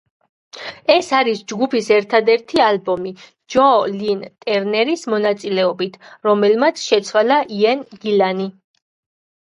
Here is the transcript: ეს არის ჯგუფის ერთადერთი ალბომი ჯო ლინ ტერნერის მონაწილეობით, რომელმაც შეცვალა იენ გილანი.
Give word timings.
ეს 0.93 1.07
არის 1.17 1.41
ჯგუფის 1.51 1.89
ერთადერთი 1.97 2.63
ალბომი 2.69 3.11
ჯო 3.55 3.65
ლინ 3.99 4.23
ტერნერის 4.47 5.05
მონაწილეობით, 5.15 6.01
რომელმაც 6.31 6.83
შეცვალა 6.89 7.39
იენ 7.59 7.89
გილანი. 8.07 8.49